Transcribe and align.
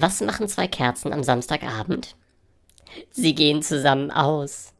Was 0.00 0.20
machen 0.20 0.48
zwei 0.48 0.66
Kerzen 0.66 1.12
am 1.12 1.22
Samstagabend? 1.22 2.16
Sie 3.10 3.34
gehen 3.34 3.62
zusammen 3.62 4.10
aus. 4.10 4.72